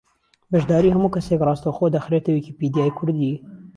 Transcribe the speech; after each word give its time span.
بەشداریی 0.51 0.93
ھەموو 0.95 1.13
کەسێک 1.15 1.41
ڕاستەوخۆ 1.47 1.85
دەخرێتە 1.95 2.29
ویکیپیدیای 2.33 2.95
کوردی 2.97 3.33